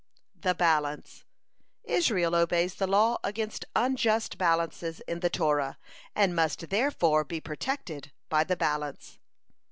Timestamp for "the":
0.35-0.55, 2.73-2.87, 5.19-5.29, 8.45-8.57